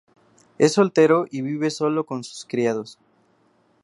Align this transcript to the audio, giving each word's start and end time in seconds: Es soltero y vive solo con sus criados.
Es 0.57 0.73
soltero 0.73 1.27
y 1.29 1.43
vive 1.43 1.69
solo 1.69 2.07
con 2.07 2.23
sus 2.23 2.45
criados. 2.45 2.97